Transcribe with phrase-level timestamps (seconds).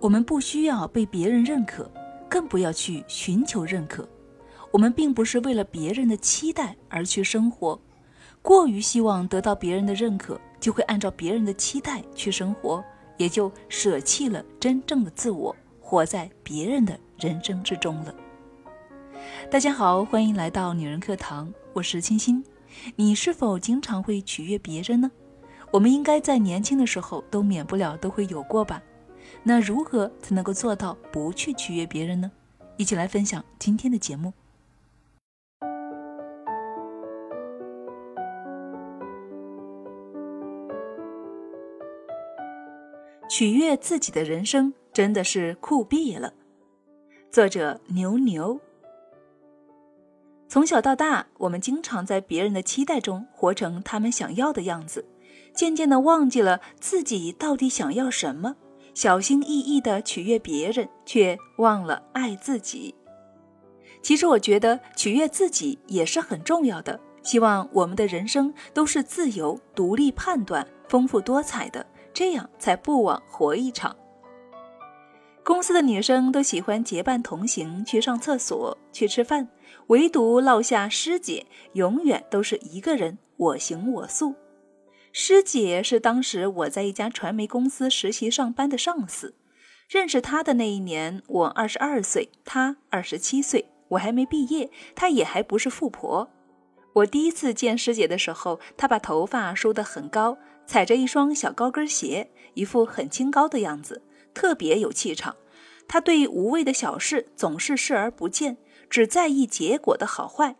[0.00, 1.90] 我们不需要被别人认可，
[2.28, 4.06] 更不要去寻求认可。
[4.70, 7.80] 我们并不是为了别人的期待而去生活，
[8.42, 12.84] 过于希望得到别人的认可，就会按照别人的期待去生活，
[13.16, 18.14] 也就舍弃了真正的自我，活在别人的人生之中了。
[19.50, 22.44] 大家好，欢迎来到女人课堂，我是清新。
[22.96, 25.10] 你是否经常会取悦别人呢？
[25.70, 28.82] 我们应该在年轻的时候都免不了都会有过吧。
[29.42, 32.30] 那如何才能够做到不去取悦别人呢？
[32.76, 34.32] 一起来分享今天的节目。
[43.28, 46.32] 取悦自己的人生真的是酷毙了。
[47.32, 48.60] 作者牛牛。
[50.54, 55.04] 从小到大，我们经常在别人的期待中活成他们想要的样子，
[55.52, 58.54] 渐渐的忘记了自己到底想要什么。
[58.94, 62.94] 小心翼翼地取悦别人，却忘了爱自己。
[64.00, 67.00] 其实，我觉得取悦自己也是很重要的。
[67.24, 73.96] 希望我们的人生都是自由、独立判断、丰富多彩的，这样才不枉活一场。
[75.44, 79.46] 公司的女生都喜欢结伴同行去上厕所、去吃饭，
[79.88, 84.34] 唯独落下师姐，永远都是一个人，我行我素。
[85.12, 89.34] 师姐是当时我在一家传媒公司实习上班的上司，
[89.86, 96.30] 认识她的那一年，我二十二岁，她二十七岁，我还没毕业，她也还不是富婆。
[96.94, 104.00] 我第一次见师姐的时候，她把头发梳得很高，踩着一双小高跟鞋，一副很清高的样子，
[104.34, 105.36] 特别有气场。
[105.86, 108.56] 他对无谓的小事总是视而不见，
[108.90, 110.56] 只在意结果的好坏。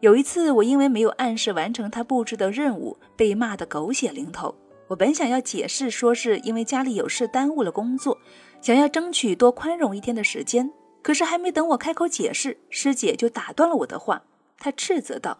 [0.00, 4.54] 有一次，我因为没有按时完成他布置的任务，被骂得狗血淋头。
[4.88, 8.18] 我本想要解释，说是因为家里有事耽误了工作，
[8.60, 10.70] 想要争取多宽容一天的时间。
[11.02, 14.22] 可是还没等我开口解释，师姐就打断了我的话。
[14.58, 15.38] 她斥责道：“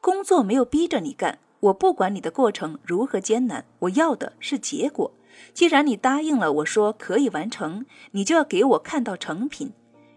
[0.00, 5.12] 工作没有逼着你干，我不管你的过程如何艰难，我要的是结果。
[5.54, 9.72] 既然你答应了我说可以完成，你就要给我看到成品。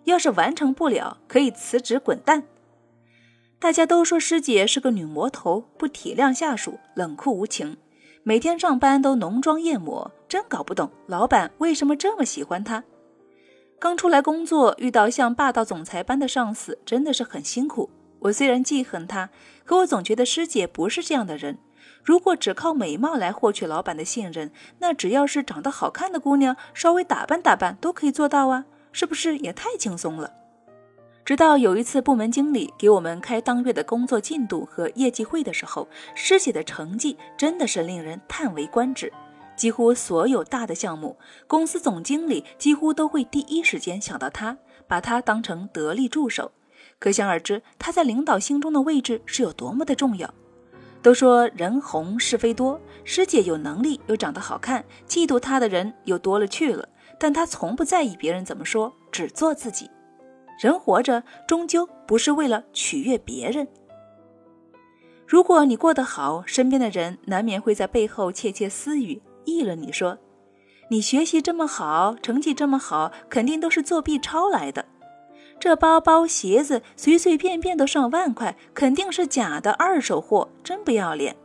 [0.05, 2.43] 要是完成不了，可以辞职滚蛋。”
[3.57, 7.77] 大家都说师姐是个女魔头，不体谅下属，冷酷无情，
[8.23, 12.83] 每天上班都浓妆艳抹，真搞不懂老板为什么这么喜欢她。
[13.79, 17.89] 刚出来工作，遇到像霸道总裁般的上司，真的是很辛苦。
[18.19, 19.29] 我虽然记恨他，
[19.63, 21.59] 可我总觉得师姐不是这样的人。
[22.05, 30.31] 如果只靠美貌来获取老板的信任，那只要是长得好看的姑娘，稍微打扮打扮都可以做到啊，是不是也太轻松了？
[31.25, 39.11] 直到有一次，部门经理给我们开当月的工作进度和业绩会的时候，师姐的成绩真的是令人叹为观止。
[39.55, 41.17] 几乎所有大的项目，
[41.47, 44.55] 公司总经理几乎都会第一时间想到她，
[44.87, 46.51] 把她当成得力助手。
[46.99, 50.31] 可想而知，她在领导心中的位置是有多么的重要。
[51.05, 56.89] 都说人红是非多，师姐有能力又长得好看，嫉妒她的人又多了去了。
[57.19, 59.88] 但她从不在意别人怎么说，只做自己。
[60.59, 63.67] 人活着终究不是为了取悦别人。
[65.27, 70.17] 如果你过得好，身边的人难免会在背后窃窃私语，议论你说
[70.89, 74.83] ：“你学习这么好，成绩这么好，肯定都是作弊抄来的。
[75.59, 81.35] 这包包、鞋子随随便便都上万块，肯定是假的二手货，真不要脸。”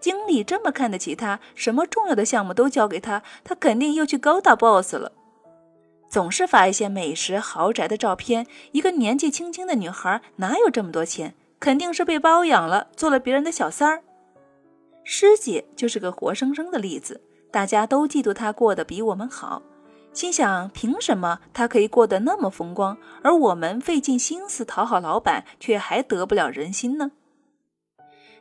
[0.00, 5.12] 经理这么看得起他，什么重要的项目都交给他，他肯定又去勾搭 boss 了。
[6.08, 11.34] 总是发一些美食豪宅的照片，一个年纪轻轻的女孩哪有这么多钱？
[11.60, 14.02] 肯定是被包养了，做了别人的小三儿。
[15.04, 19.62] 师姐就是个活生生的例子，大家都嫉妒她过得比我们好，
[20.12, 27.12] 心想凭什么他可以过得那么风光，而我们费尽心思讨好老板，却还得不了人心呢？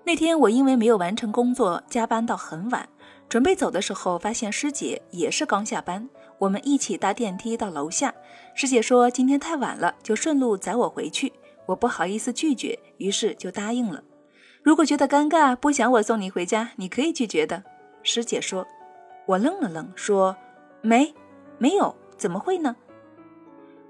[0.03, 2.89] 那天我因为没有完成工作，加班到很晚，
[3.29, 6.09] 准备走的时候，发现师姐也是刚下班。
[6.39, 8.15] 我们一起搭电梯到楼下，
[8.55, 11.31] 师姐说今天太晚了，就顺路载我回去。
[11.67, 14.03] 我不好意思拒绝，于是就答应了。
[14.63, 17.63] 如果觉得尴尬，不想我送你回家，你可以拒绝的。
[18.01, 18.65] 师姐说。
[19.27, 20.35] 我愣了愣，说
[20.81, 21.13] 没，
[21.59, 22.75] 没有，怎么会呢？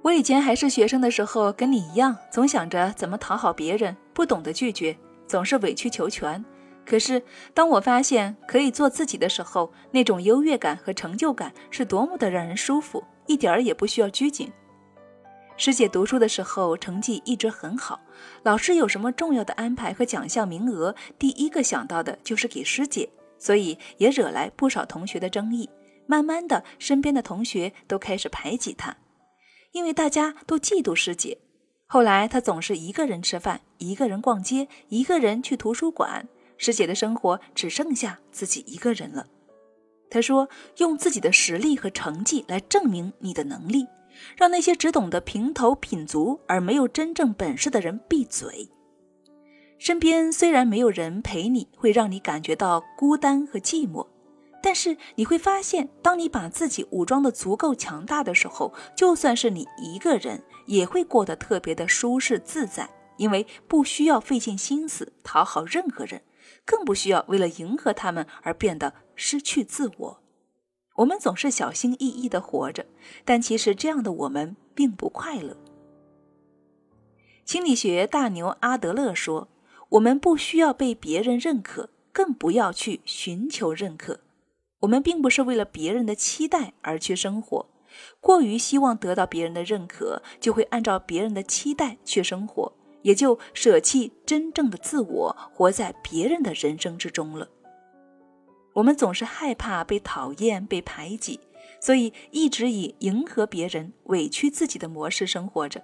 [0.01, 6.43] 我以前还是学生的时候，跟你一样，总想着怎么讨好别人，不懂得拒绝，总是委曲求全。
[6.85, 7.21] 可是，
[7.53, 14.51] 当我发现可以做自己的时候，那种优越感和成就感是多么的让人舒服，一点儿也不需要拘谨。
[15.55, 17.99] 师姐读书的时候成绩一直很好，
[18.43, 23.07] 老师有什么重要的安排和奖项名额，第一个想到的就是给师姐，
[23.37, 25.69] 所以也惹来不少同学的争议。
[26.09, 28.97] 慢慢的，身边的同学都开始排挤她，
[29.73, 31.37] 因为大家都嫉妒师姐。
[31.85, 36.27] 后来她总是一个人吃饭，一个人逛街，一个人去图书馆，
[36.57, 39.27] 师姐的生活只剩下自己一个人了。
[40.09, 43.85] 她说：“用自己的实力和成绩来证明你的能力。”
[44.35, 48.67] 让那些只懂得平头品足而没有真正本事的人闭嘴。
[49.77, 54.07] 身边虽然没有人陪你，会让你感觉到孤单和寂寞，
[54.61, 66.21] 但是你会发现，当你把自己武装的足够强大的时候，就算是你一个人，也会过得特别的舒适自在，因为不需要费尽心思讨好任何人，
[66.65, 70.21] 更不需要为了迎合他们而变得失去自我。
[70.97, 72.85] 我们总是小心翼翼地活着，
[73.23, 75.55] 但其实这样的我们并不快乐。
[77.45, 79.47] 心理学大牛阿德勒说
[79.89, 84.19] ：“我们不需要被别人认可，更不要去寻求认可。
[84.79, 87.65] 我们并不是为了别人的期待而去生活。
[88.21, 92.71] 过于希望得到别人的认可，就会按照别人的期待去生活，
[93.01, 97.49] 也就舍弃真正的自我，活在别人的人生之中了。”
[98.73, 101.39] 我们总是害怕被讨厌、被排挤，
[101.81, 105.83] 所以一直以迎合别人、委屈自己的模式生活着。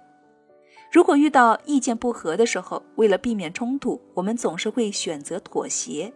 [0.90, 6.10] 如果遇到意见不合的时候，为了避免冲突，我们总是会选择妥协；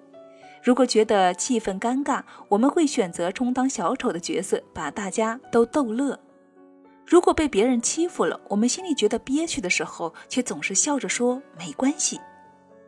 [0.62, 6.18] 如果觉得气氛尴尬，我们会选择充当小丑的角色，把大家都逗乐；
[7.06, 12.20] 如果被别人欺负了，我们心里觉得憋屈的时候，却总是笑着说没关系。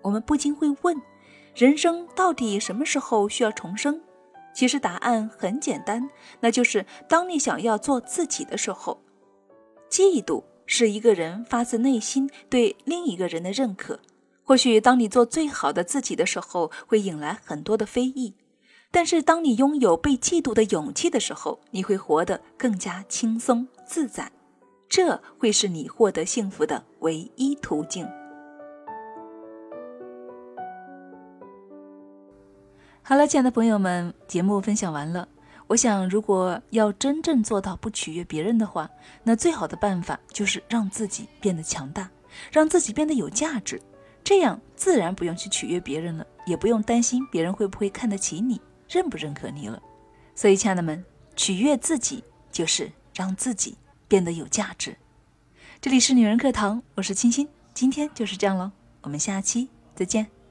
[0.03, 1.01] 我们不禁会问。
[1.55, 4.01] 人生到底什么时候需要重生？
[4.55, 6.09] 其实答案很简单，
[6.41, 9.03] 那就是当你想要做自己的时候。
[9.91, 14.01] 嫉妒是一个人发自内心对另一个人的认可。
[14.45, 18.35] 或许当你做最好的自己的时候，会引来很多的非议；
[18.91, 24.31] 但是当你拥有被嫉妒的勇气的时候，你会活得更加轻松自在。
[24.89, 28.07] 这会是你获得幸福的唯一途径。
[33.03, 35.27] 好了，亲爱的朋友们，节目分享完了。
[35.69, 38.91] 我想，如果要真正做到不取悦别人的话，
[39.23, 42.11] 那最好的办法就是让自己变得强大，
[42.51, 43.81] 让自己变得有价值，
[44.25, 49.83] 这样自然不用去取悦别人了，也不用担心别人会不会看得起你，认不认可你了。
[50.35, 51.05] 所以，亲爱的们，
[51.37, 53.77] 取悦自己就是让自己
[54.09, 54.97] 变得有价值。
[55.81, 58.71] 这里是女人课堂，我是青青，今天就是这样喽，
[59.03, 60.42] 我们下期再见。